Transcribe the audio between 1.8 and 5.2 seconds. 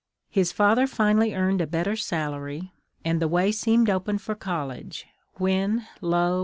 salary, and the way seemed open for college,